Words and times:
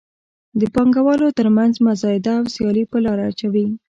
د 0.59 0.61
پانګوالو 0.73 1.27
تر 1.37 1.47
مینځ 1.55 1.75
مزایده 1.87 2.33
او 2.39 2.45
سیالي 2.53 2.83
په 2.91 2.97
لاره 3.05 3.23
اچوي. 3.29 3.65